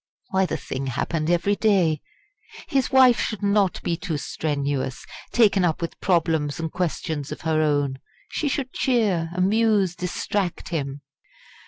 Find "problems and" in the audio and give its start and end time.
5.99-6.71